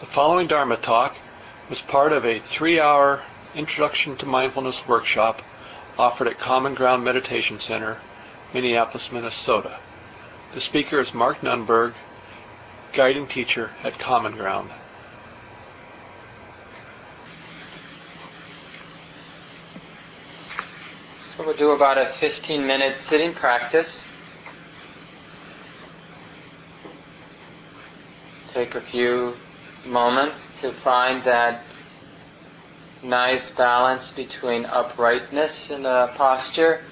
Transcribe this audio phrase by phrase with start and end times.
[0.00, 1.16] The following Dharma talk
[1.68, 3.24] was part of a three-hour
[3.56, 5.42] Introduction to Mindfulness workshop
[5.98, 7.98] offered at Common Ground Meditation Center,
[8.54, 9.80] Minneapolis, Minnesota.
[10.54, 11.94] The speaker is Mark Nunberg,
[12.92, 14.70] guiding teacher at Common Ground.
[21.18, 24.06] So we'll do about a 15 minute sitting practice.
[28.52, 29.34] Take a few
[29.86, 31.62] moments to find that
[33.02, 36.82] nice balance between uprightness in the posture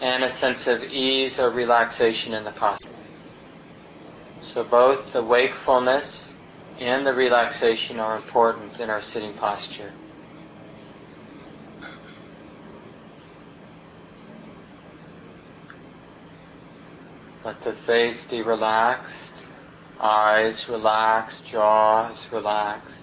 [0.00, 2.88] and a sense of ease or relaxation in the posture.
[4.40, 6.34] So both the wakefulness
[6.80, 9.92] and the relaxation are important in our sitting posture.
[17.44, 19.48] Let the face be relaxed,
[20.02, 23.02] eyes relaxed, jaws relaxed.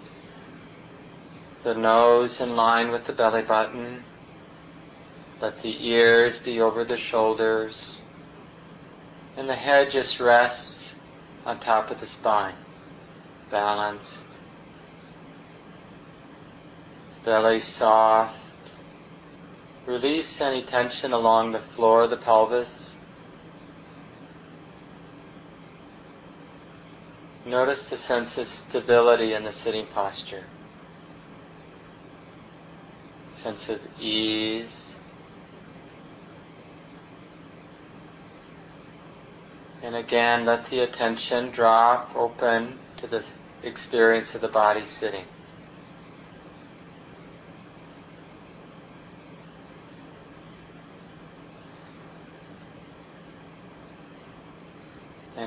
[1.64, 4.04] The nose in line with the belly button.
[5.42, 8.04] Let the ears be over the shoulders.
[9.38, 10.96] And the head just rests
[11.46, 12.56] on top of the spine,
[13.50, 14.26] balanced.
[17.24, 18.36] Belly soft.
[19.86, 22.98] Release any tension along the floor of the pelvis.
[27.50, 30.44] Notice the sense of stability in the sitting posture.
[33.42, 34.96] Sense of ease.
[39.82, 43.24] And again, let the attention drop open to the
[43.64, 45.26] experience of the body sitting.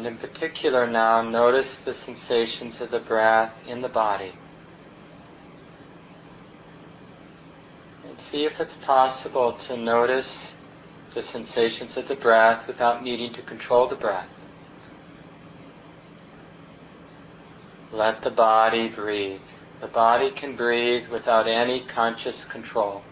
[0.02, 4.32] And in particular now, notice the sensations of the breath in the body.
[8.08, 10.54] And see if it's possible to notice
[11.14, 14.26] the sensations of the breath without needing to control the breath.
[17.92, 19.38] Let the body breathe.
[19.80, 23.04] The body can breathe without any conscious control.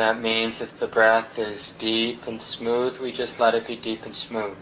[0.00, 4.06] That means if the breath is deep and smooth, we just let it be deep
[4.06, 4.56] and smooth.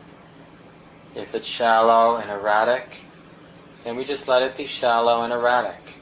[1.14, 2.96] If it's shallow and erratic,
[3.84, 6.00] then we just let it be shallow and erratic.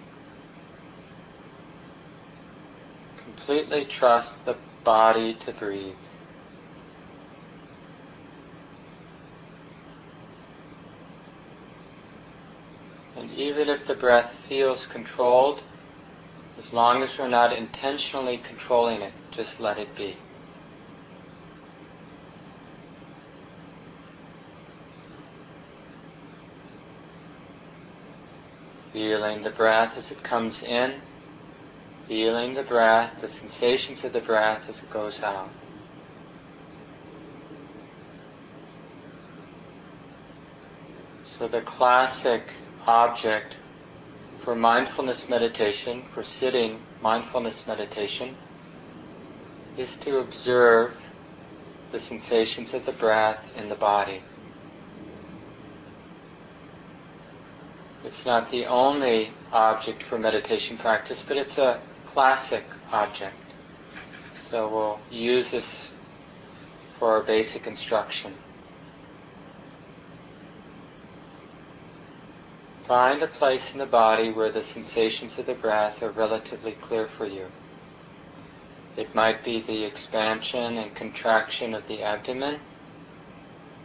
[3.24, 5.92] Completely trust the body to breathe.
[13.18, 15.60] And even if the breath feels controlled,
[16.58, 20.16] as long as we're not intentionally controlling it, just let it be.
[28.94, 31.02] Feeling the breath as it comes in,
[32.08, 35.50] feeling the breath, the sensations of the breath as it goes out.
[41.24, 42.48] So the classic
[42.86, 43.56] object
[44.38, 48.38] for mindfulness meditation, for sitting mindfulness meditation,
[49.76, 50.94] is to observe
[51.92, 54.22] the sensations of the breath in the body.
[58.04, 63.34] It's not the only object for meditation practice, but it's a classic object.
[64.32, 65.92] So we'll use this
[66.98, 68.34] for our basic instruction.
[72.86, 77.08] Find a place in the body where the sensations of the breath are relatively clear
[77.18, 77.46] for you.
[78.96, 82.60] It might be the expansion and contraction of the abdomen.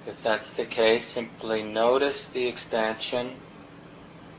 [0.08, 3.36] If that's the case, simply notice the expansion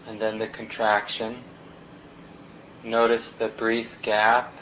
[0.07, 1.45] and then the contraction.
[2.83, 4.55] Notice the brief gap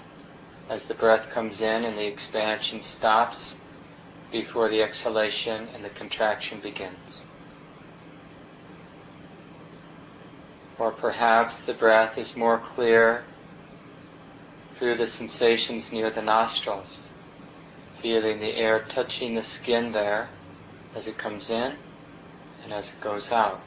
[0.69, 3.57] as the breath comes in and the expansion stops
[4.33, 7.25] before the exhalation and the contraction begins.
[10.79, 13.25] Or perhaps the breath is more clear
[14.81, 17.11] through the sensations near the nostrils,
[18.01, 20.31] feeling the air touching the skin there
[20.97, 21.77] as it comes in
[22.65, 23.61] and as it goes out.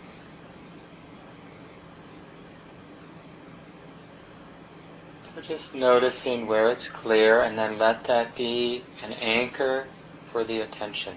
[5.36, 9.86] So just noticing where it's clear and then let that be an anchor
[10.32, 11.14] for the attention.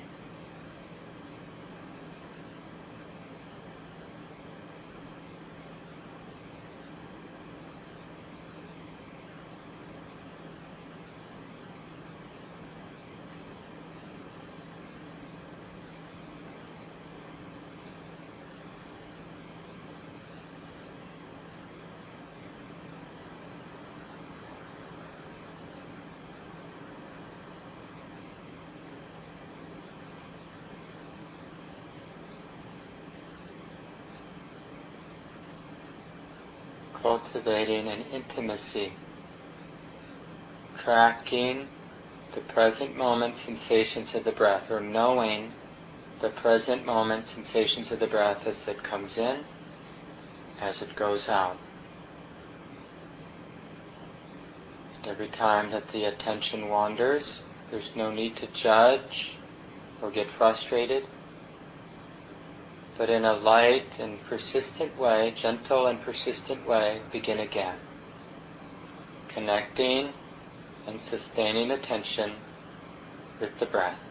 [37.17, 38.93] Cultivating an intimacy,
[40.85, 41.67] tracking
[42.35, 45.51] the present moment sensations of the breath, or knowing
[46.21, 49.39] the present moment sensations of the breath as it comes in,
[50.61, 51.57] as it goes out.
[55.07, 59.31] Every time that the attention wanders, there's no need to judge
[60.03, 61.05] or get frustrated,
[62.99, 67.77] but in a light and persistent way, gentle and persistent way, begin again.
[69.29, 70.15] Connecting
[70.87, 72.33] and sustaining attention
[73.41, 74.06] with the breath.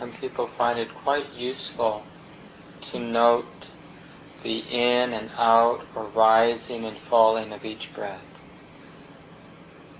[0.00, 2.04] Some people find it quite useful
[2.90, 3.66] to note
[4.42, 8.24] the in and out or rising and falling of each breath.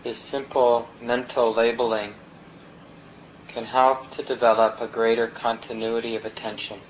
[0.03, 2.15] This simple mental labeling
[3.49, 6.81] can help to develop a greater continuity of attention.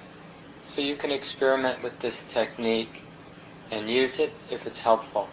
[0.68, 3.02] So you can experiment with this technique
[3.72, 5.28] and use it if it's helpful.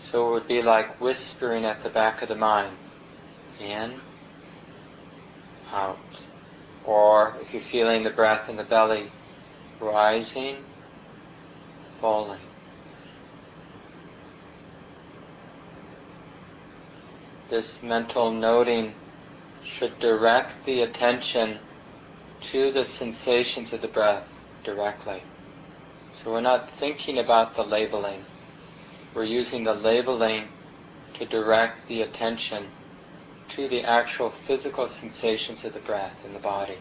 [0.00, 2.76] So it would be like whispering at the back of the mind.
[3.60, 4.00] In,
[5.72, 5.98] out
[6.88, 9.10] or if you're feeling the breath in the belly
[9.78, 10.56] rising,
[12.00, 12.40] falling.
[17.50, 18.94] This mental noting
[19.62, 21.58] should direct the attention
[22.52, 24.24] to the sensations of the breath
[24.64, 25.22] directly.
[26.14, 28.24] So we're not thinking about the labeling.
[29.14, 30.44] We're using the labeling
[31.14, 32.68] to direct the attention
[33.48, 36.78] to the actual physical sensations of the breath in the body.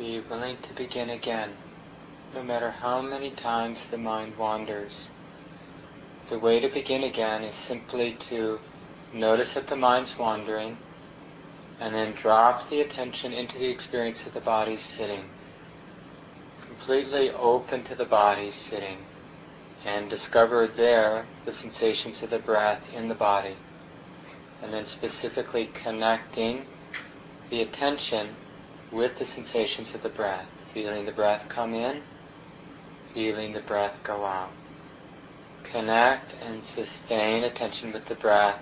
[0.00, 1.58] Be willing to begin again,
[2.34, 5.10] no matter how many times the mind wanders.
[6.30, 8.58] The way to begin again is simply to
[9.12, 10.78] notice that the mind's wandering
[11.78, 15.28] and then drop the attention into the experience of the body sitting.
[16.66, 19.04] Completely open to the body sitting
[19.84, 23.56] and discover there the sensations of the breath in the body.
[24.62, 26.64] And then specifically connecting
[27.50, 28.28] the attention
[28.92, 32.02] with the sensations of the breath, feeling the breath come in,
[33.14, 34.50] feeling the breath go out.
[35.64, 38.60] Connect and sustain attention with the breath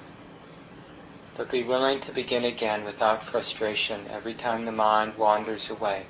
[1.38, 6.04] but be willing to begin again without frustration every time the mind wanders away.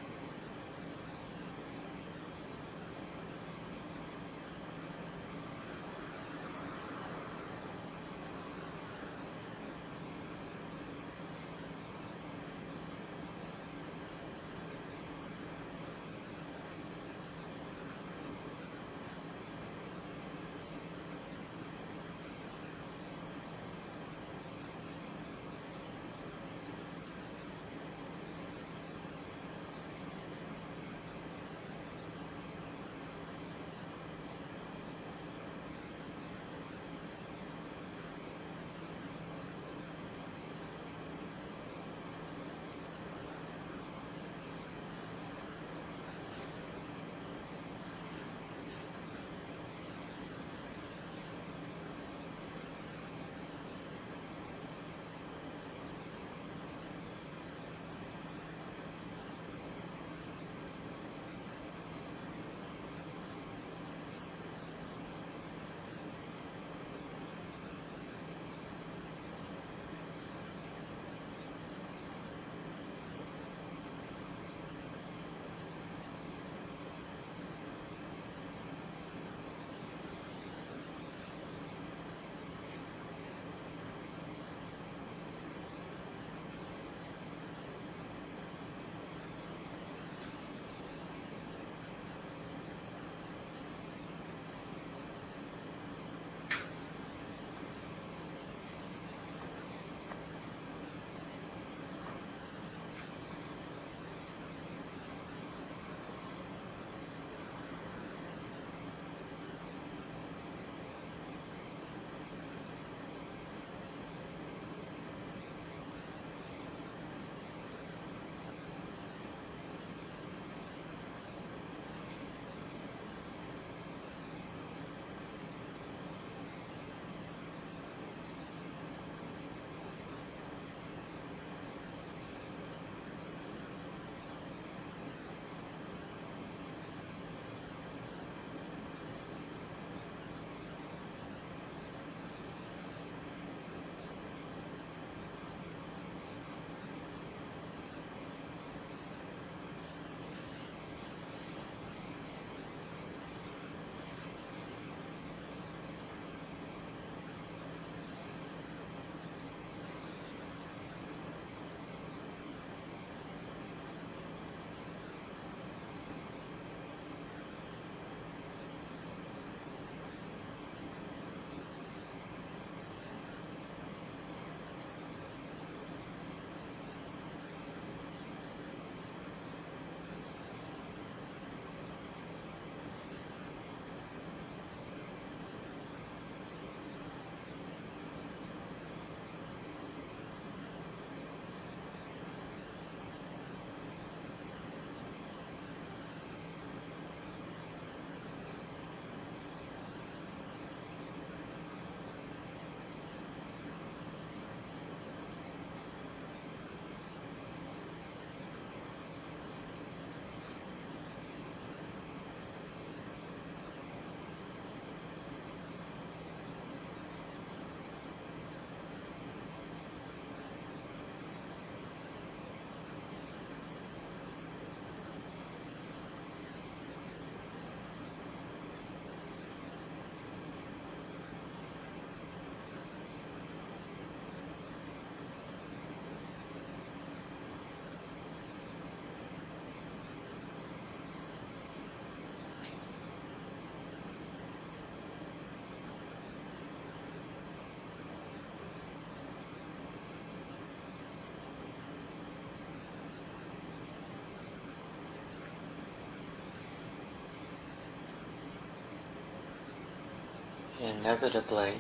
[260.89, 261.75] Inevitably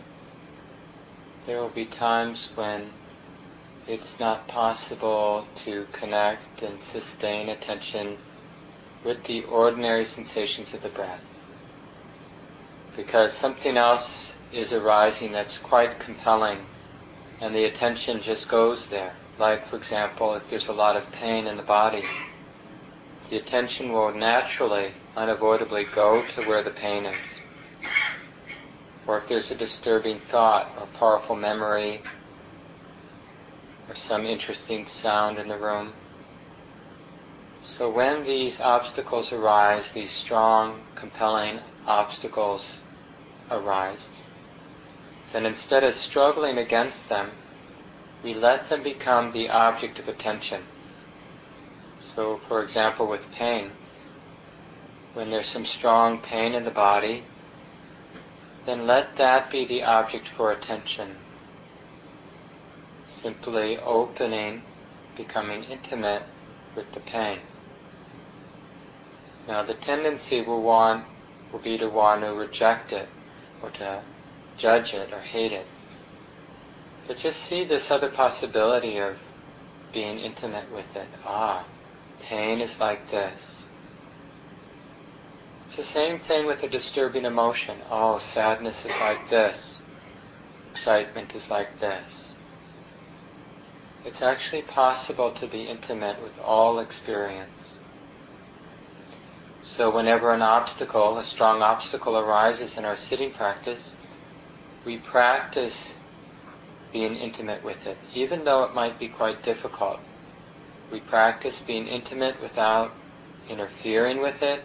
[1.47, 2.91] there will be times when
[3.87, 8.19] it's not possible to connect and sustain attention
[9.03, 11.23] with the ordinary sensations of the breath.
[12.97, 16.59] Because something else is arising that's quite compelling
[17.41, 19.15] and the attention just goes there.
[19.39, 22.05] Like, for example, if there's a lot of pain in the body,
[23.31, 27.41] the attention will naturally, unavoidably go to where the pain is
[29.09, 32.03] or if there's a disturbing thought or powerful memory,
[33.89, 35.95] or some interesting sound in the room.
[37.63, 42.81] So when these obstacles arise, these strong, compelling obstacles
[43.51, 44.11] arise,
[45.33, 47.31] then instead of struggling against them,
[48.23, 50.65] we let them become the object of attention.
[52.15, 53.71] So, for example, with pain,
[55.15, 57.25] when there's some strong pain in the body,
[58.69, 61.17] then let that be the object for attention.
[63.07, 64.61] Simply opening,
[65.17, 66.23] becoming intimate
[66.77, 67.39] with the pain.
[69.49, 71.07] Now the tendency will want
[71.51, 73.09] will be to want to reject it
[73.63, 74.03] or to
[74.59, 75.67] judge it or hate it.
[77.07, 79.17] But just see this other possibility of
[79.95, 81.09] being intimate with it.
[81.25, 81.65] Ah,
[82.21, 83.68] pain is like this.
[85.69, 87.77] It's the same thing with a disturbing emotion.
[87.91, 89.83] Oh, sadness is like this.
[90.73, 92.37] Excitement is like this.
[94.07, 97.81] It's actually possible to be intimate with all experience.
[99.63, 103.95] So whenever an obstacle, a strong obstacle arises in our sitting practice,
[104.87, 105.93] we practice
[106.95, 110.01] being intimate with it, even though it might be quite difficult.
[110.91, 112.95] We practice being intimate without
[113.51, 114.65] interfering with it.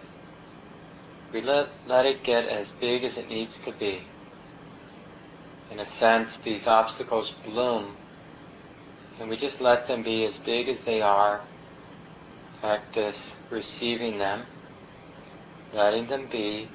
[1.34, 4.04] We let, let it get as big as it needs to be.
[5.72, 7.96] In a sense, these obstacles bloom,
[9.20, 11.42] and we just let them be as big as they are.
[12.62, 14.44] Practice receiving them
[15.74, 16.68] letting them be,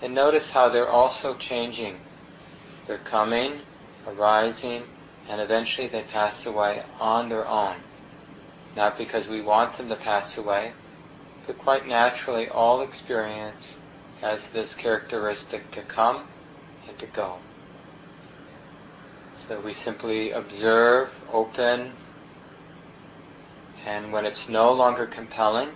[0.00, 1.98] and notice how they're also changing.
[2.86, 3.60] They're coming,
[4.06, 4.84] arising,
[5.28, 7.76] and eventually they pass away on their own.
[8.76, 10.72] Not because we want them to pass away,
[11.46, 13.76] but quite naturally all experience
[14.20, 16.24] has this characteristic to come
[16.88, 17.36] and to go.
[19.36, 21.92] So we simply observe, open,
[23.86, 25.68] and when it's no longer compelling,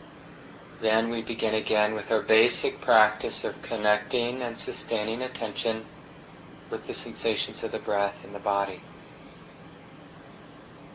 [0.80, 5.84] then we begin again with our basic practice of connecting and sustaining attention
[6.70, 8.80] with the sensations of the breath in the body.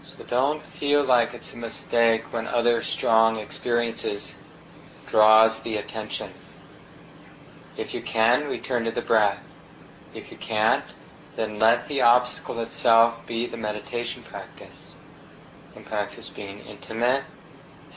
[0.03, 4.36] So don't feel like it's a mistake when other strong experiences
[5.10, 6.31] draws the attention.
[7.78, 9.38] If you can, return to the breath.
[10.13, 10.84] If you can't,
[11.36, 14.96] then let the obstacle itself be the meditation practice.
[15.76, 17.24] And practice being intimate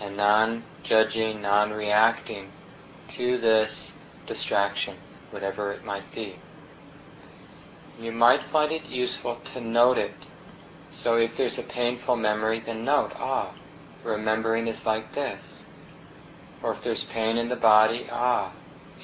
[0.02, 2.50] and non-judging, non-reacting
[3.08, 3.94] to this
[4.26, 4.96] distraction,
[5.30, 6.36] whatever it might be.
[7.98, 10.12] You might find it useful to note it.
[10.90, 13.52] So if there's a painful memory, then note, ah,
[14.04, 15.64] remembering is like this.
[16.62, 18.52] Or if there's pain in the body, ah,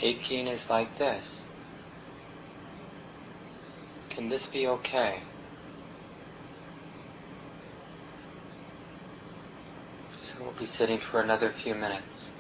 [0.03, 1.49] aching is like this.
[4.11, 5.21] Can this be okay?
[10.21, 12.36] So we'll be sitting for another few minutes.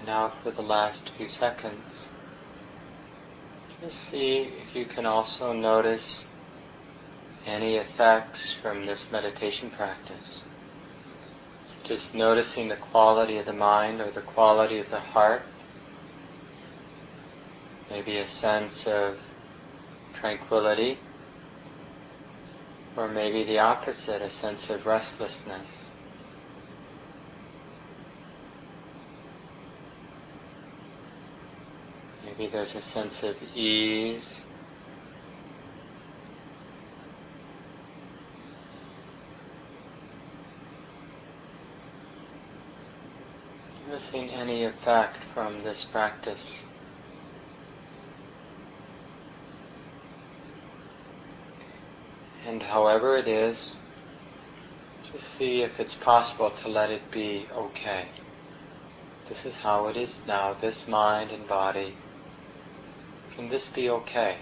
[0.00, 2.08] And now for the last few seconds,
[3.82, 6.26] just see if you can also notice
[7.46, 10.40] any effects from this meditation practice.
[11.66, 15.42] So just noticing the quality of the mind or the quality of the heart.
[17.90, 19.18] Maybe a sense of
[20.14, 20.96] tranquility,
[22.96, 25.90] or maybe the opposite, a sense of restlessness.
[32.40, 34.44] Maybe there's a sense of ease.
[43.90, 46.64] Missing any effect from this practice.
[52.46, 53.76] And however it is,
[55.12, 58.06] just see if it's possible to let it be okay.
[59.28, 61.94] This is how it is now, this mind and body.
[63.36, 64.36] Can this be okay?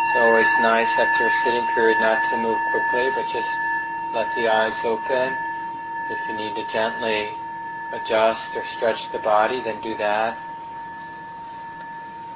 [0.00, 3.50] It's always nice after a sitting period not to move quickly, but just
[4.12, 5.36] let the eyes open.
[6.10, 7.28] If you need to gently
[7.92, 10.38] adjust or stretch the body, then do that.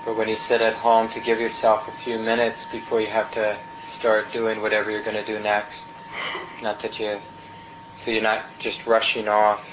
[0.05, 3.31] But when you sit at home, to give yourself a few minutes before you have
[3.33, 5.87] to start doing whatever you're going to do next.
[6.61, 7.21] Not that you,
[7.97, 9.65] so you're not just rushing off.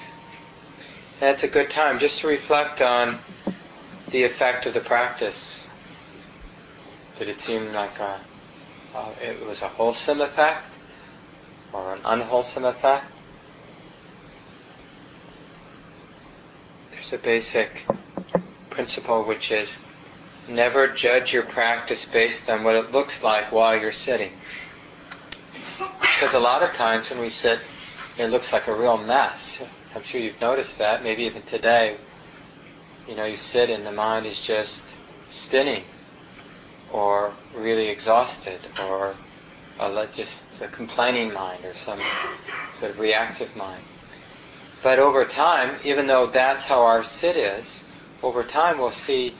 [1.20, 3.20] That's a good time just to reflect on
[4.12, 5.68] the effect of the practice.
[7.18, 8.20] Did it seem like a,
[8.96, 10.74] uh, it was a wholesome effect
[11.74, 13.06] or an unwholesome effect?
[17.10, 17.86] There's a basic
[18.70, 19.80] principle which is
[20.48, 24.32] never judge your practice based on what it looks like while you're sitting.
[25.80, 27.62] Because a lot of times when we sit,
[28.20, 29.60] it looks like a real mess.
[29.96, 31.98] I'm sure you've noticed that, maybe even today.
[33.08, 34.80] You know, you sit and the mind is just
[35.28, 35.86] spinning,
[36.94, 39.16] or really exhausted, or
[39.80, 42.00] a, just a complaining mind, or some
[42.72, 43.82] sort of reactive mind.
[44.82, 47.84] But over time, even though that's how our sit is,
[48.24, 49.36] over time we'll see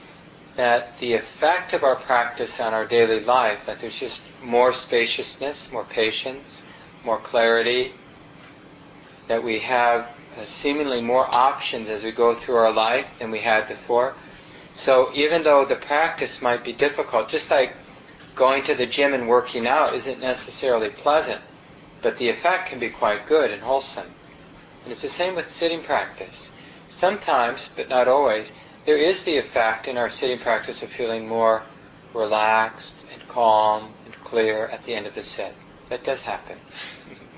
[0.56, 5.72] that the effect of our practice on our daily life, that there's just more spaciousness,
[5.72, 6.64] more patience,
[7.04, 7.92] more clarity,
[9.28, 13.38] that we have uh, seemingly more options as we go through our life than we
[13.38, 14.14] had before.
[14.74, 17.74] So even though the practice might be difficult, just like
[18.34, 21.40] going to the gym and working out isn't necessarily pleasant,
[22.02, 24.06] but the effect can be quite good and wholesome.
[24.84, 26.52] And it's the same with sitting practice.
[26.88, 28.52] Sometimes, but not always,
[28.86, 31.62] there is the effect in our sitting practice of feeling more
[32.14, 35.54] relaxed and calm and clear at the end of the sit.
[35.88, 36.58] That does happen.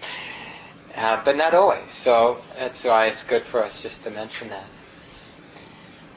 [0.97, 1.91] uh, but not always.
[1.91, 4.67] So that's why it's good for us just to mention that.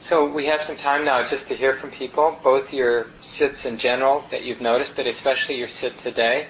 [0.00, 3.76] So we have some time now just to hear from people, both your sits in
[3.76, 6.46] general that you've noticed, but especially your sit today.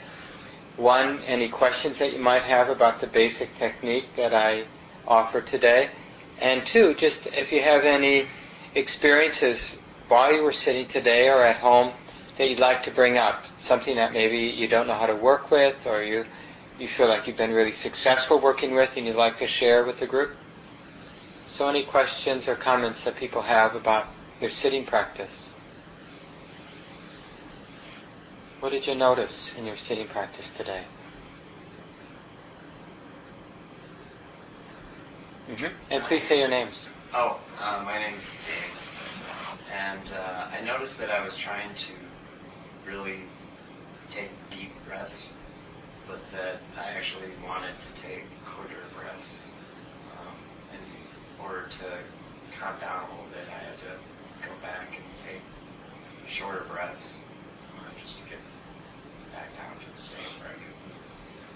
[0.77, 4.67] One, any questions that you might have about the basic technique that I
[5.09, 5.89] offer today.
[6.41, 8.27] And two, just if you have any
[8.75, 9.77] experiences
[10.09, 11.93] while you were sitting today or at home
[12.37, 15.51] that you'd like to bring up, something that maybe you don't know how to work
[15.51, 16.27] with or you,
[16.79, 19.99] you feel like you've been really successful working with and you'd like to share with
[19.99, 20.37] the group.
[21.49, 24.09] So any questions or comments that people have about
[24.41, 25.56] their sitting practice?
[28.67, 30.83] What did you notice in your sitting practice today?
[35.49, 35.67] Mm-hmm.
[35.89, 36.89] And please say your names.
[37.15, 38.77] Oh, uh, my name's Dave.
[39.73, 41.93] And uh, I noticed that I was trying to
[42.91, 43.21] really
[44.13, 45.29] take deep breaths,
[46.09, 49.43] but that I actually wanted to take quarter breaths.
[50.11, 50.35] Um,
[50.73, 55.43] in order to calm down a little bit, I had to go back and take
[56.29, 57.07] shorter breaths
[57.79, 58.39] uh, just to get
[59.37, 60.73] back down to the state where I could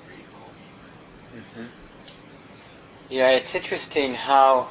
[0.04, 0.92] breathe a little deeper.
[1.40, 1.68] Mm-hmm.
[3.10, 4.68] Yeah, it's interesting how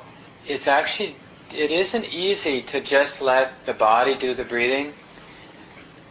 [0.48, 1.18] it's actually
[1.54, 4.94] it isn't easy to just let the body do the breathing.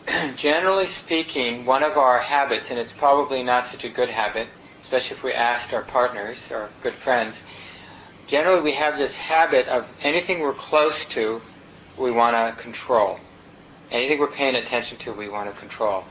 [0.36, 4.48] Generally speaking, one of our habits, and it's probably not such a good habit,
[4.82, 7.42] especially if we asked our partners or good friends,
[8.26, 11.40] generally we have this habit of anything we're close to,
[11.96, 13.18] we want to control.
[13.90, 16.04] Anything we're paying attention to, we want to control.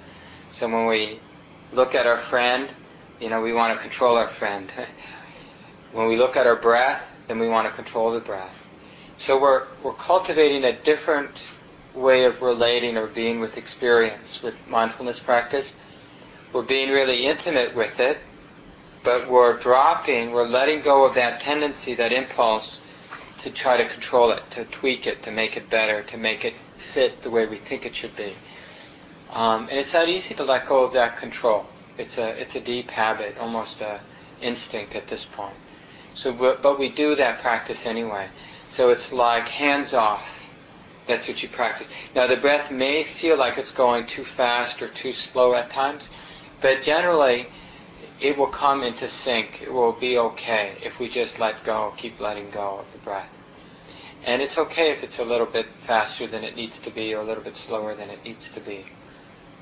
[0.50, 1.20] So when we
[1.74, 2.70] look at our friend,
[3.20, 4.72] You know, we want to control our friend.
[5.98, 8.54] when we look at our breath, then we want to control the breath.
[9.18, 11.32] So we're, we're cultivating a different
[11.96, 15.74] way of relating or being with experience with mindfulness practice.
[16.54, 18.20] We're being really intimate with it,
[19.04, 22.80] but we're dropping, we're letting go of that tendency, that impulse
[23.40, 26.54] to try to control it, to tweak it, to make it better, to make it
[26.94, 28.36] fit the way we think it should be.
[29.32, 31.66] Um, and it's not easy to let go of that control.
[31.98, 34.00] It's a it's a deep habit, almost a
[34.42, 35.56] instinct at this point.
[36.18, 38.28] So, but, but we do that practice anyway.
[38.68, 40.28] So it's like hands off.
[41.06, 41.88] That's what you practice.
[42.16, 46.10] Now the breath may feel like it's going too fast or too slow at times,
[46.60, 47.46] but generally
[48.20, 49.62] it will come into sync.
[49.62, 53.30] It will be okay if we just let go, keep letting go of the breath.
[54.26, 57.22] And it's okay if it's a little bit faster than it needs to be or
[57.22, 58.88] a little bit slower than it needs to be.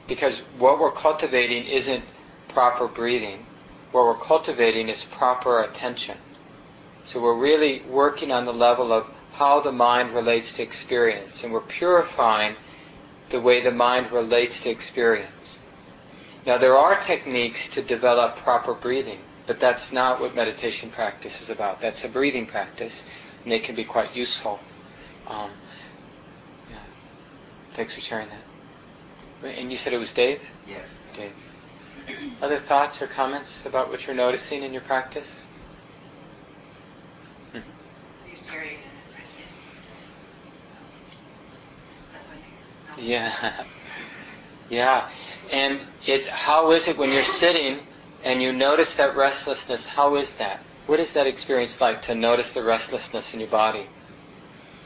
[0.08, 2.06] Because what we're cultivating isn't
[2.48, 3.46] proper breathing.
[3.92, 6.18] What we're cultivating is proper attention.
[7.06, 11.54] So we're really working on the level of how the mind relates to experience, and
[11.54, 12.56] we're purifying
[13.30, 15.60] the way the mind relates to experience.
[16.46, 21.50] Now there are techniques to develop proper breathing, but that's not what meditation practice is
[21.50, 21.80] about.
[21.80, 23.04] That's a breathing practice,
[23.44, 24.60] and they can be quite useful.
[25.28, 25.52] Um,
[26.72, 26.78] yeah.
[27.74, 29.58] Thanks for sharing that.
[29.60, 30.42] And you said it was Dave?
[30.68, 30.88] Yes.
[31.16, 31.34] Dave.
[32.42, 35.45] Other thoughts or comments about what you're noticing in your practice?
[42.98, 43.66] Yeah.
[44.68, 45.08] Yeah.
[45.54, 47.82] And it how is it when you're sitting
[48.24, 50.60] and you notice that restlessness, how is that?
[50.88, 53.86] What is that experience like to notice the restlessness in your body?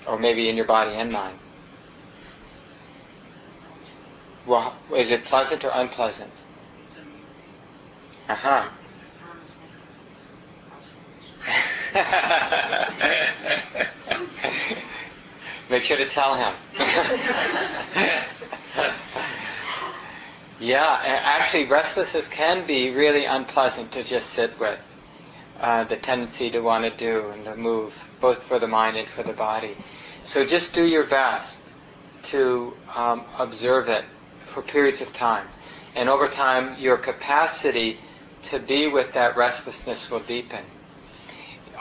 [0.05, 1.37] Or maybe in your body and mind?
[4.45, 6.31] Well, is it pleasant or unpleasant?
[8.27, 8.69] Uh-huh.
[15.69, 16.53] Make sure to tell him.
[20.59, 24.77] yeah, actually, restlessness can be really unpleasant to just sit with.
[25.59, 29.09] Uh, the tendency to want to do and to move, both for the mind and
[29.09, 29.75] for the body.
[30.23, 31.59] So just do your best
[32.23, 34.05] to um, observe it
[34.47, 35.47] for periods of time.
[35.95, 37.97] And over time, your capacity
[38.51, 40.63] to be with that restlessness will deepen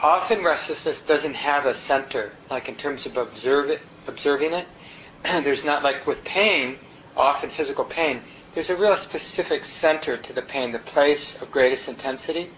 [0.01, 4.67] often restlessness doesn't have a center, like in terms of observe it, observing it.
[5.23, 6.77] there's not like with pain,
[7.17, 8.21] often physical pain,
[8.53, 12.49] there's a real specific center to the pain, the place of greatest intensity,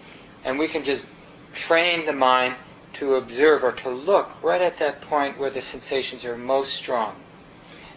[0.44, 1.06] and we can just
[1.52, 2.56] train the mind
[2.94, 7.14] to observe or to look right at that point where the sensations are most strong,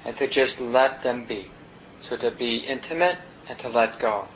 [0.05, 1.47] and to just let them be.
[2.01, 3.17] So to be intimate
[3.49, 4.27] and to let go.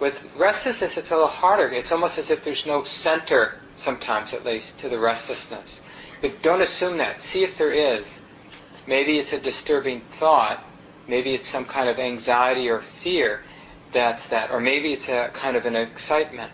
[0.00, 1.68] With restlessness, it's a little harder.
[1.68, 5.80] It's almost as if there's no center sometimes at least, to the restlessness.
[6.20, 7.20] But don't assume that.
[7.20, 8.06] See if there is.
[8.86, 10.64] Maybe it's a disturbing thought.
[11.06, 13.42] Maybe it's some kind of anxiety or fear
[13.92, 14.50] that's that.
[14.50, 16.50] Or maybe it's a kind of an excitement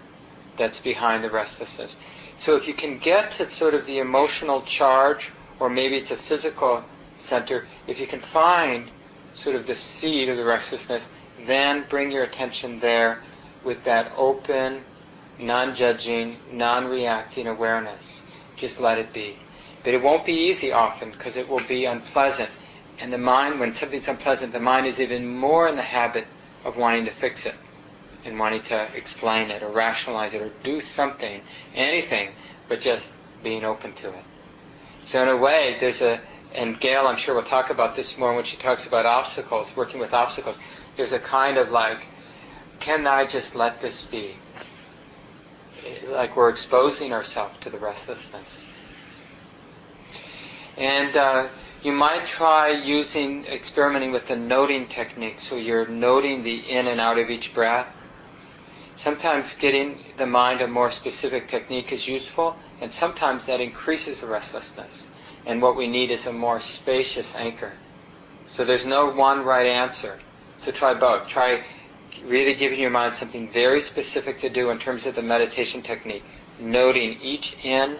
[0.56, 1.96] that's behind the restlessness.
[2.38, 5.30] So if you can get to sort of the emotional charge,
[5.60, 6.84] or maybe it's a physical
[7.16, 8.90] center, if you can find
[9.34, 11.08] sort of the seed of the restlessness,
[11.46, 13.22] then bring your attention there
[13.66, 14.84] with that open,
[15.38, 18.22] non-judging, non-reacting awareness.
[18.56, 19.36] Just let it be.
[19.84, 22.48] But it won't be easy often because it will be unpleasant.
[22.98, 26.26] And the mind, when something's unpleasant, the mind is even more in the habit
[26.64, 27.54] of wanting to fix it
[28.24, 31.42] and wanting to explain it or rationalize it or do something,
[31.74, 32.30] anything,
[32.68, 33.10] but just
[33.42, 34.24] being open to it.
[35.02, 36.20] So in a way, there's a,
[36.54, 40.00] and Gail, I'm sure will talk about this more when she talks about obstacles, working
[40.00, 40.58] with obstacles.
[40.96, 42.06] There's a kind of like,
[42.86, 44.36] can I just let this be?
[46.08, 48.66] like we're exposing ourselves to the restlessness.
[50.76, 51.48] And uh,
[51.82, 55.40] you might try using, experimenting with the noting technique.
[55.40, 57.88] So you're noting the in and out of each breath.
[58.94, 64.28] Sometimes getting the mind a more specific technique is useful, and sometimes that increases the
[64.28, 65.08] restlessness.
[65.44, 67.72] And what we need is a more spacious anchor.
[68.46, 70.18] So there's no one right answer.
[70.56, 71.28] So try both.
[71.28, 71.64] Try
[72.20, 76.24] really giving your mind something very specific to do in terms of the meditation technique.
[76.58, 77.98] Noting each in,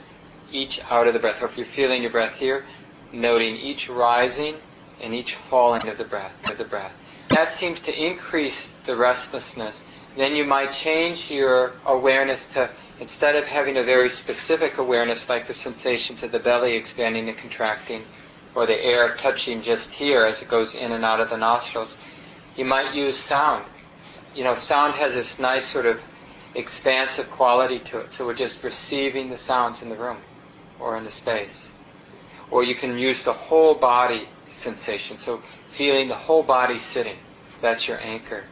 [0.51, 1.43] each out of the breath.
[1.43, 2.65] Or if you're feeling your breath here,
[3.13, 4.57] noting each rising
[5.01, 6.93] and each falling of the breath, of the breath.
[7.31, 9.85] That seems to increase the restlessness.
[10.17, 15.47] Then you might change your awareness to, instead of having a very specific awareness like
[15.47, 18.05] the sensations of the belly expanding and contracting,
[18.55, 21.95] or the air touching just here as it goes in and out of the nostrils,
[22.57, 23.67] you might use sound
[24.37, 25.99] you know, sound has this nice sort of
[26.55, 28.13] expansive quality to it.
[28.13, 30.19] So we're just receiving the sounds in the room
[30.79, 31.71] or in the space.
[32.51, 35.17] Or you can use the whole body sensation.
[35.17, 37.17] So feeling the whole body sitting.
[37.63, 38.45] That's your anchor.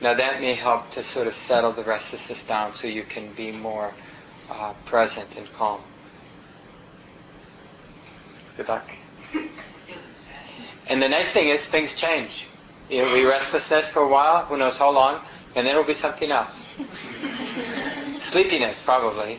[0.00, 3.50] Now that may help to sort of settle the restlessness down so you can be
[3.50, 3.92] more
[4.48, 5.80] uh, present and calm.
[8.56, 8.88] Good luck.
[10.90, 12.47] And the nice thing is things change.
[12.88, 15.20] It'll be restlessness for a while, who knows how long,
[15.54, 16.66] and then it'll be something else.
[18.20, 19.38] Sleepiness, probably.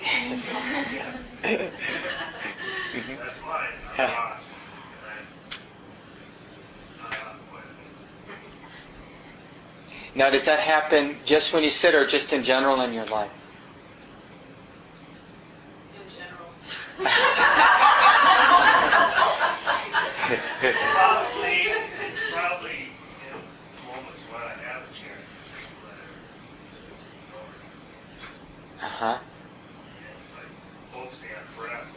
[1.41, 1.63] That's
[3.43, 4.39] why
[10.15, 13.31] Now, does that happen just when you sit or just in general in your life?
[15.95, 16.49] In general.
[20.29, 21.73] probably,
[22.31, 22.89] probably
[23.25, 23.37] in
[23.87, 25.25] moments when I have a chance
[28.81, 29.19] to let it Uh huh.
[30.37, 31.87] like focusing on breath.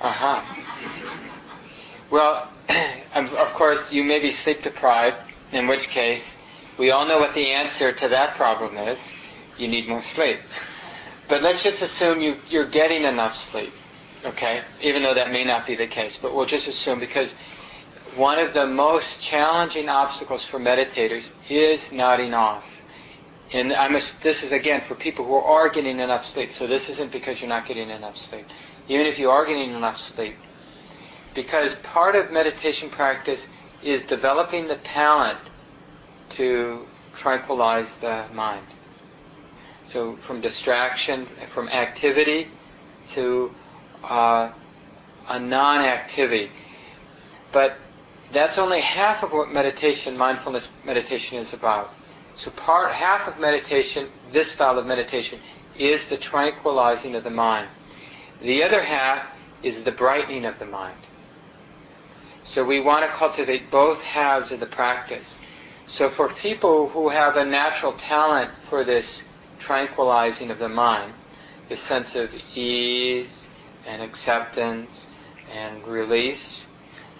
[0.00, 0.42] Uh huh.
[2.10, 2.48] Well,
[3.14, 5.16] of course, you may be sleep deprived,
[5.52, 6.24] in which case,
[6.78, 8.98] we all know what the answer to that problem is.
[9.58, 10.40] You need more sleep.
[11.28, 13.72] But let's just assume you, you're getting enough sleep,
[14.24, 14.62] okay?
[14.82, 17.34] Even though that may not be the case, but we'll just assume because
[18.14, 22.64] one of the most challenging obstacles for meditators is nodding off.
[23.52, 26.54] And I'm a, this is again for people who are getting enough sleep.
[26.54, 28.46] So this isn't because you're not getting enough sleep.
[28.88, 30.36] Even if you are getting enough sleep,
[31.34, 33.46] because part of meditation practice
[33.82, 35.38] is developing the talent
[36.30, 38.66] to tranquilize the mind.
[39.84, 42.48] So from distraction, from activity
[43.12, 43.54] to
[44.02, 44.50] uh,
[45.28, 46.50] a non-activity.
[47.52, 47.78] But
[48.32, 51.92] that's only half of what meditation, mindfulness meditation is about.
[52.36, 55.40] So part, half of meditation, this style of meditation,
[55.78, 57.68] is the tranquilizing of the mind.
[58.42, 59.26] The other half
[59.62, 60.98] is the brightening of the mind.
[62.44, 65.36] So we want to cultivate both halves of the practice.
[65.86, 69.24] So for people who have a natural talent for this
[69.58, 71.12] tranquilizing of the mind,
[71.70, 73.48] the sense of ease
[73.86, 75.06] and acceptance
[75.54, 76.66] and release,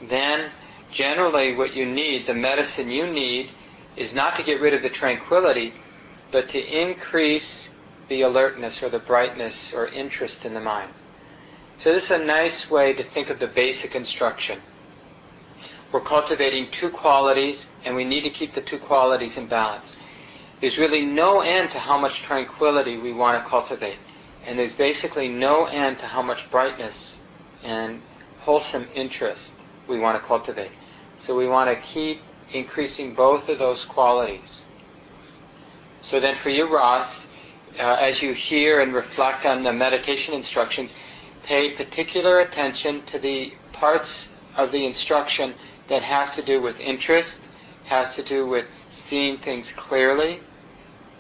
[0.01, 0.51] then
[0.91, 3.51] generally what you need, the medicine you need,
[3.97, 5.75] is not to get rid of the tranquility,
[6.31, 7.71] but to increase
[8.09, 10.91] the alertness or the brightness or interest in the mind.
[11.79, 14.61] So this is a nice way to think of the basic instruction.
[15.93, 19.87] We're cultivating two qualities, and we need to keep the two qualities in balance.
[20.61, 23.99] There's really no end to how much tranquility we want to cultivate,
[24.45, 27.17] and there's basically no end to how much brightness
[27.63, 28.01] and
[28.41, 29.53] wholesome interest
[29.87, 30.71] we want to cultivate.
[31.19, 34.65] So we want to keep increasing both of those qualities.
[36.03, 37.27] So then for you, Ross,
[37.79, 40.95] uh, as you hear and reflect on the meditation instructions,
[41.43, 45.55] pay particular attention to the parts of the instruction
[45.89, 47.41] that have to do with interest,
[47.85, 50.41] have to do with seeing things clearly,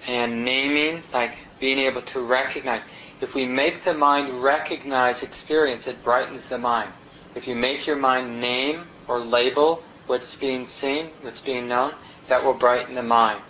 [0.06, 2.82] and naming, like being able to recognize.
[3.20, 6.90] If we make the mind recognize experience, it brightens the mind.
[7.34, 11.94] If you make your mind name or label what's being seen, what's being known,
[12.28, 13.40] that will brighten the mind.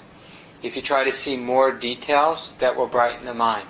[0.62, 3.68] If you try to see more details, that will brighten the mind.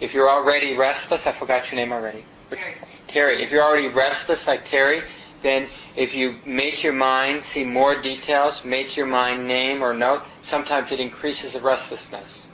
[0.00, 2.24] If you're already restless, I forgot your name already.
[2.50, 2.74] Terry.
[3.08, 3.42] Terry.
[3.42, 5.02] If you're already restless like Terry,
[5.42, 10.22] then if you make your mind see more details, make your mind name or note,
[10.42, 12.48] sometimes it increases the restlessness.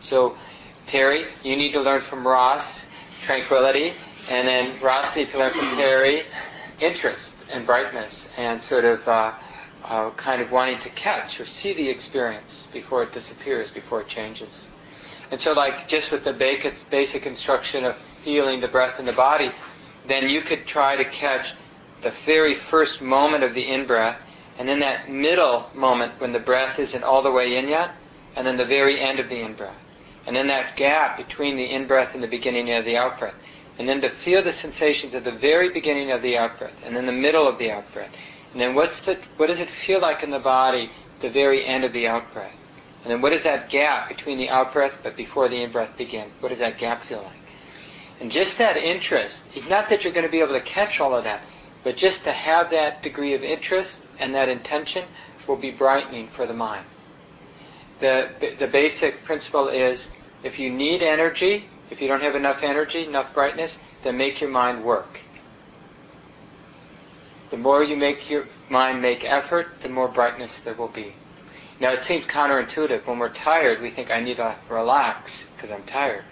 [0.00, 0.36] So,
[0.86, 2.84] Terry, you need to learn from Ross
[3.22, 3.92] tranquility,
[4.30, 6.24] and then Ross needs to learn from Terry
[6.80, 9.32] interest and brightness, and sort of uh,
[9.84, 14.08] uh, kind of wanting to catch or see the experience before it disappears, before it
[14.08, 14.68] changes.
[15.30, 19.12] And so, like just with the basic, basic instruction of feeling the breath in the
[19.12, 19.50] body,
[20.06, 21.52] then you could try to catch
[22.02, 24.18] the very first moment of the in-breath,
[24.58, 27.90] and then that middle moment when the breath isn't all the way in yet,
[28.36, 29.76] and then the very end of the in-breath.
[30.26, 33.34] And then that gap between the in-breath and the beginning of the out-breath.
[33.78, 37.06] And then to feel the sensations at the very beginning of the out-breath, and then
[37.06, 38.10] the middle of the out-breath.
[38.52, 41.64] And then what's the, what does it feel like in the body at the very
[41.64, 42.54] end of the out-breath?
[43.04, 46.32] And then what is that gap between the out-breath but before the in-breath begins?
[46.40, 47.32] What does that gap feel like?
[48.20, 51.24] And just that interest, not that you're going to be able to catch all of
[51.24, 51.40] that,
[51.84, 55.04] but just to have that degree of interest and that intention
[55.46, 56.84] will be brightening for the mind.
[58.00, 60.08] The, the basic principle is
[60.42, 64.50] if you need energy, if you don't have enough energy, enough brightness, then make your
[64.50, 65.20] mind work.
[67.50, 71.14] The more you make your mind make effort, the more brightness there will be.
[71.80, 73.06] Now it seems counterintuitive.
[73.06, 76.24] When we're tired, we think I need to relax because I'm tired.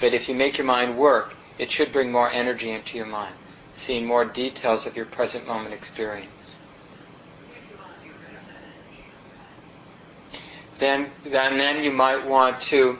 [0.00, 3.34] But if you make your mind work, it should bring more energy into your mind,
[3.74, 6.56] seeing more details of your present moment experience.
[10.78, 12.98] Then, then, then you might want to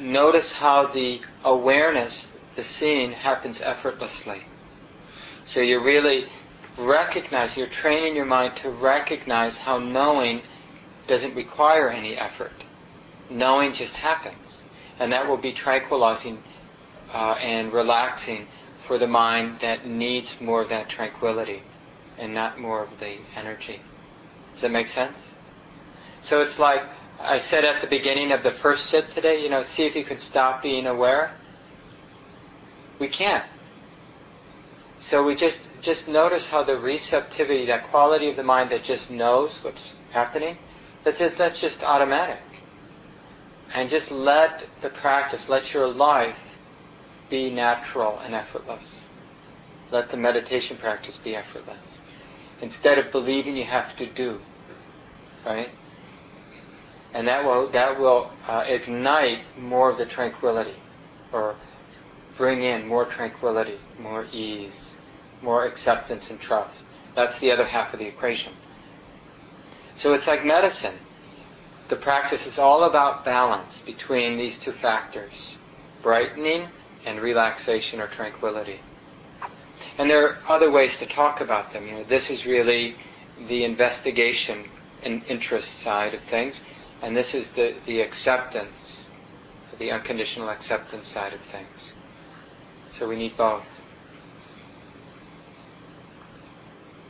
[0.00, 4.42] notice how the awareness, the seeing, happens effortlessly.
[5.44, 6.26] So you're really
[6.76, 10.42] recognizing, you're training your mind to recognize how knowing
[11.06, 12.64] doesn't require any effort.
[13.28, 14.64] Knowing just happens.
[14.98, 16.42] And that will be tranquilizing
[17.12, 18.46] uh, and relaxing
[18.86, 21.62] for the mind that needs more of that tranquility
[22.18, 23.80] and not more of the energy.
[24.52, 25.34] Does that make sense?
[26.20, 26.84] So it's like
[27.22, 30.04] I said at the beginning of the first sit today, you know, see if you
[30.04, 31.32] can stop being aware.
[32.98, 33.44] We can't.
[35.00, 39.10] So we just just notice how the receptivity, that quality of the mind that just
[39.10, 40.58] knows what's happening,
[41.04, 42.42] that that's just automatic.
[43.74, 46.38] And just let the practice, let your life
[47.30, 49.06] be natural and effortless.
[49.90, 52.00] Let the meditation practice be effortless.
[52.60, 54.40] Instead of believing you have to do,
[55.46, 55.70] right?
[57.12, 60.76] And that will that will uh, ignite more of the tranquility,
[61.32, 61.56] or
[62.36, 64.94] bring in more tranquility, more ease,
[65.42, 66.84] more acceptance and trust.
[67.14, 68.52] That's the other half of the equation.
[69.96, 70.98] So it's like medicine.
[71.88, 75.58] The practice is all about balance between these two factors
[76.02, 76.68] brightening
[77.04, 78.80] and relaxation or tranquility.
[79.98, 81.86] And there are other ways to talk about them.
[81.86, 82.96] You know, this is really
[83.48, 84.64] the investigation
[85.02, 86.60] and interest side of things,
[87.02, 89.08] and this is the, the acceptance,
[89.78, 91.94] the unconditional acceptance side of things.
[92.88, 93.66] So we need both.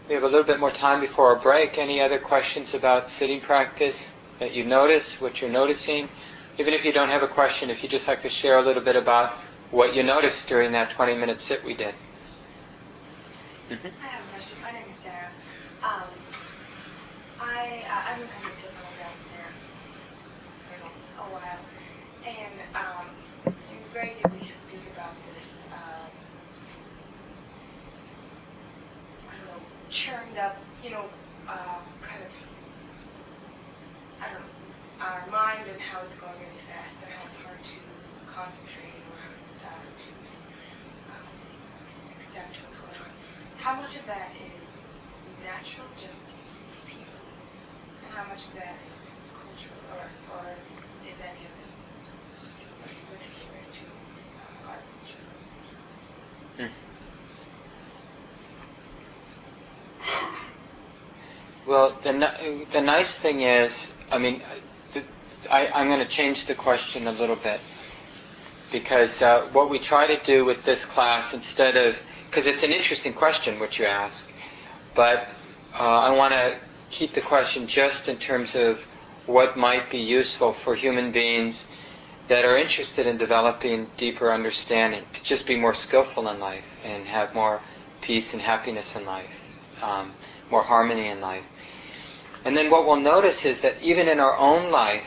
[0.08, 1.78] We have a little bit more time before our break.
[1.78, 4.02] Any other questions about sitting practice
[4.40, 6.08] that you notice, what you're noticing?
[6.58, 8.82] Even if you don't have a question, if you just like to share a little
[8.82, 9.38] bit about
[9.70, 11.94] what you noticed during that 20 minute sit we did.
[13.70, 13.86] Mm-hmm.
[13.86, 14.58] I have a question.
[14.62, 15.30] My name is Sarah.
[15.84, 16.02] Um,
[17.38, 19.54] I, uh, I've been coming to program there
[20.66, 21.62] for while,
[22.26, 23.06] and um,
[23.46, 26.10] you regularly speak about this, um,
[29.28, 31.06] I don't know, churned up, you know,
[31.48, 32.32] uh, kind of,
[34.20, 34.54] I don't know,
[35.00, 37.80] our mind and how it's going really fast and how it's hard to
[38.28, 39.22] concentrate or
[39.64, 40.12] uh, to
[41.08, 41.26] um,
[42.30, 43.12] to what's going on.
[43.56, 44.66] How much of that is
[45.42, 46.36] natural, just
[46.86, 47.24] people,
[48.04, 50.04] and how much of that is cultural, or,
[50.36, 50.46] or
[51.20, 51.52] any of
[53.48, 53.90] culture?
[61.66, 63.72] Well, the, the nice thing is,
[64.10, 64.42] I mean,
[65.50, 67.60] I, I'm going to change the question a little bit
[68.72, 72.70] because uh, what we try to do with this class, instead of, because it's an
[72.70, 74.30] interesting question which you ask,
[74.94, 75.28] but
[75.74, 76.56] uh, I want to
[76.90, 78.80] keep the question just in terms of
[79.30, 81.64] what might be useful for human beings
[82.28, 87.06] that are interested in developing deeper understanding, to just be more skillful in life and
[87.06, 87.60] have more
[88.00, 89.40] peace and happiness in life,
[89.82, 90.12] um,
[90.50, 91.44] more harmony in life.
[92.44, 95.06] And then what we'll notice is that even in our own life,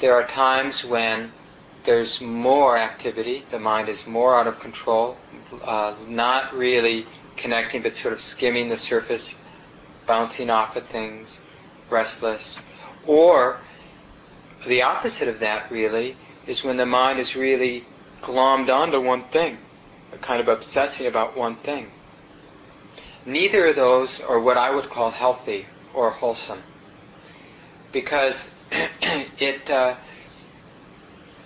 [0.00, 1.32] there are times when
[1.84, 5.16] there's more activity, the mind is more out of control,
[5.64, 7.06] uh, not really
[7.36, 9.34] connecting but sort of skimming the surface,
[10.06, 11.40] bouncing off of things,
[11.88, 12.60] restless.
[13.06, 13.60] Or
[14.66, 17.84] the opposite of that really is when the mind is really
[18.22, 19.58] glommed onto one thing,
[20.12, 21.90] a kind of obsessing about one thing.
[23.24, 26.62] Neither of those are what I would call healthy or wholesome.
[27.92, 28.34] Because
[28.70, 29.96] it, uh,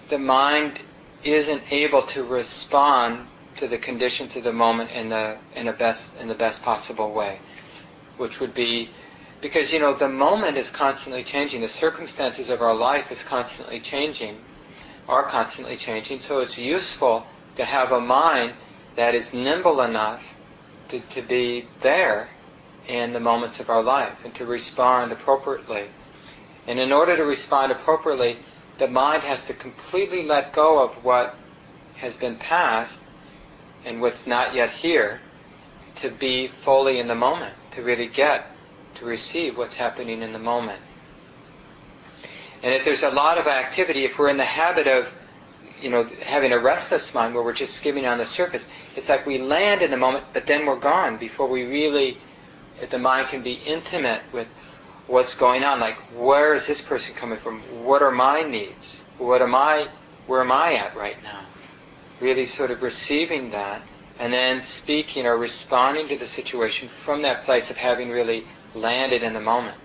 [0.08, 0.80] the mind
[1.22, 3.26] isn't able to respond
[3.56, 7.12] to the conditions of the moment in the in the best in the best possible
[7.12, 7.38] way,
[8.16, 8.90] which would be
[9.40, 13.80] because you know the moment is constantly changing, the circumstances of our life is constantly
[13.80, 14.38] changing,
[15.08, 16.20] are constantly changing.
[16.20, 17.26] So it's useful
[17.56, 18.54] to have a mind
[18.96, 20.22] that is nimble enough
[20.88, 22.28] to, to be there
[22.86, 25.86] in the moments of our life and to respond appropriately.
[26.66, 28.38] And in order to respond appropriately,
[28.78, 31.36] the mind has to completely let go of what
[31.96, 32.98] has been past
[33.84, 35.20] and what's not yet here
[35.96, 38.50] to be fully in the moment, to really get,
[38.96, 40.80] to receive what's happening in the moment.
[42.62, 45.08] And if there's a lot of activity, if we're in the habit of,
[45.82, 48.64] you know, having a restless mind where we're just skimming on the surface,
[48.96, 52.16] it's like we land in the moment, but then we're gone before we really,
[52.80, 54.48] if the mind can be intimate with
[55.06, 55.80] what's going on.
[55.80, 57.60] Like, where is this person coming from?
[57.84, 59.04] What are my needs?
[59.18, 59.88] What am I?
[60.26, 61.44] Where am I at right now?
[62.20, 63.82] Really, sort of receiving that,
[64.18, 69.22] and then speaking or responding to the situation from that place of having really landed
[69.22, 69.76] in the moment.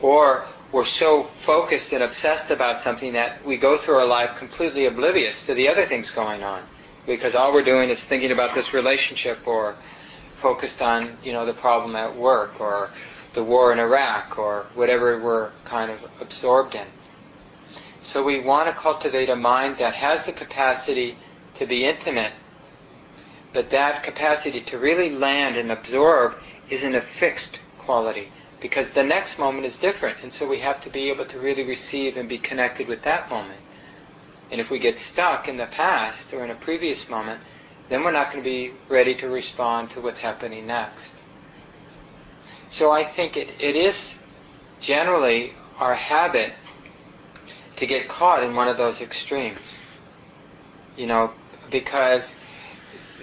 [0.00, 4.86] Or we're so focused and obsessed about something that we go through our life completely
[4.86, 6.62] oblivious to the other things going on
[7.06, 9.76] because all we're doing is thinking about this relationship or
[10.40, 12.90] focused on you know the problem at work or
[13.34, 16.86] the war in Iraq or whatever we're kind of absorbed in.
[18.02, 21.16] So we want to cultivate a mind that has the capacity
[21.54, 22.32] to be intimate,
[23.52, 26.34] but that capacity to really land and absorb
[26.68, 30.90] isn't a fixed quality because the next moment is different and so we have to
[30.90, 33.60] be able to really receive and be connected with that moment.
[34.50, 37.40] And if we get stuck in the past or in a previous moment,
[37.88, 41.12] then we're not going to be ready to respond to what's happening next.
[42.68, 44.16] So I think it, it is
[44.80, 46.52] generally our habit
[47.76, 49.80] to get caught in one of those extremes.
[50.96, 51.32] You know,
[51.70, 52.34] because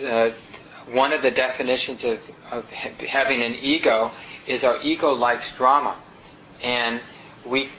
[0.06, 0.32] uh,
[0.92, 2.20] one of the definitions of,
[2.52, 4.12] of having an ego
[4.48, 5.96] is our ego likes drama.
[6.64, 7.00] And
[7.46, 7.70] we,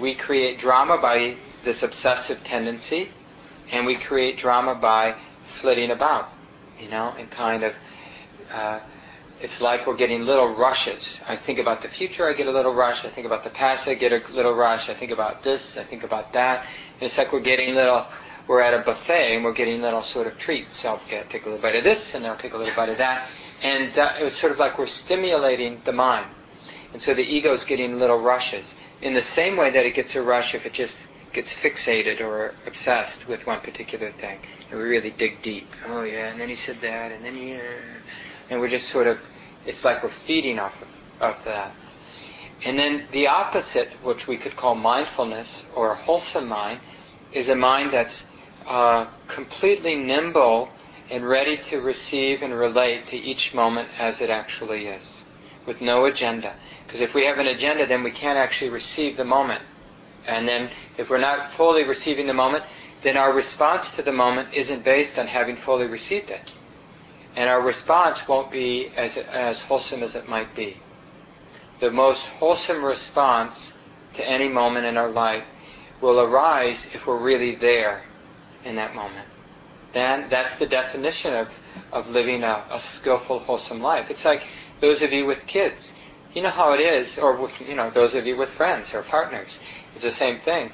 [0.00, 3.08] we create drama by this obsessive tendency,
[3.70, 5.14] and we create drama by
[5.60, 6.32] flitting about,
[6.80, 7.74] you know, and kind of,
[8.52, 8.80] uh,
[9.40, 11.20] it's like we're getting little rushes.
[11.28, 13.04] I think about the future, I get a little rush.
[13.04, 14.88] I think about the past, I get a little rush.
[14.88, 16.60] I think about this, I think about that.
[17.00, 18.06] And it's like we're getting little,
[18.46, 20.80] we're at a buffet and we're getting little sort of treats.
[20.80, 22.98] So I'll take a little bite of this and I'll take a little bite of
[22.98, 23.28] that.
[23.62, 26.26] And uh, it was sort of like we're stimulating the mind.
[26.92, 28.74] And so the ego is getting little rushes.
[29.00, 32.54] In the same way that it gets a rush if it just gets fixated or
[32.66, 34.38] obsessed with one particular thing.
[34.70, 35.68] And we really dig deep.
[35.86, 37.58] Oh yeah, and then he said that, and then he,
[38.50, 39.18] and we're just sort of,
[39.64, 40.88] it's like we're feeding off of,
[41.30, 41.72] of that.
[42.64, 46.80] And then the opposite, which we could call mindfulness or a wholesome mind,
[47.32, 48.24] is a mind that's
[48.66, 50.70] uh, completely nimble
[51.10, 55.24] and ready to receive and relate to each moment as it actually is,
[55.66, 56.54] with no agenda.
[56.86, 59.62] Because if we have an agenda, then we can't actually receive the moment.
[60.26, 62.64] And then if we're not fully receiving the moment,
[63.02, 66.50] then our response to the moment isn't based on having fully received it.
[67.34, 70.76] And our response won't be as, as wholesome as it might be.
[71.80, 73.72] The most wholesome response
[74.14, 75.44] to any moment in our life
[76.00, 78.04] will arise if we're really there
[78.64, 79.26] in that moment.
[79.92, 81.48] Then that's the definition of,
[81.92, 84.10] of living a, a skillful, wholesome life.
[84.10, 84.44] It's like
[84.80, 85.92] those of you with kids.
[86.34, 89.02] You know how it is, or with, you know, those of you with friends or
[89.02, 89.60] partners.
[89.94, 90.72] It's the same thing.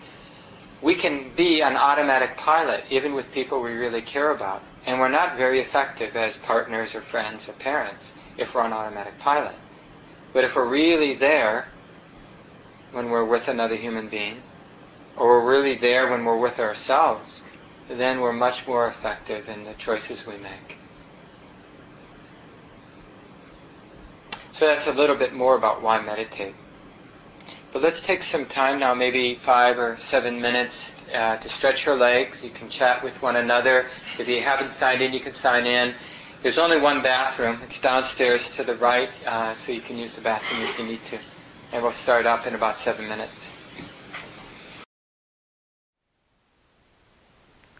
[0.80, 4.62] We can be an automatic pilot even with people we really care about.
[4.86, 9.18] And we're not very effective as partners or friends or parents if we're on automatic
[9.18, 9.56] pilot.
[10.32, 11.66] But if we're really there
[12.92, 14.40] when we're with another human being,
[15.16, 17.42] or we're really there when we're with ourselves,
[17.88, 20.76] then we're much more effective in the choices we make.
[24.52, 26.54] So that's a little bit more about why meditate.
[27.72, 31.96] But let's take some time now, maybe five or seven minutes, uh, to stretch your
[31.96, 32.42] legs.
[32.42, 33.86] You can chat with one another.
[34.18, 35.94] If you haven't signed in, you can sign in.
[36.42, 37.60] There's only one bathroom.
[37.62, 41.04] It's downstairs to the right, uh, so you can use the bathroom if you need
[41.10, 41.18] to.
[41.72, 43.47] And we'll start up in about seven minutes.